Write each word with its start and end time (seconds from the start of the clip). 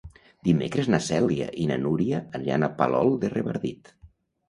Dimecres 0.47 0.89
na 0.93 0.99
Cèlia 1.09 1.51
i 1.65 1.69
na 1.73 1.79
Núria 1.83 2.25
aniran 2.41 2.69
a 2.69 2.73
Palol 2.83 3.17
de 3.25 3.35
Revardit. 3.39 3.99